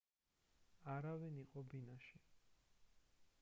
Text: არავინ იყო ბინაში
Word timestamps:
არავინ 0.93 1.37
იყო 1.43 1.63
ბინაში 1.75 2.19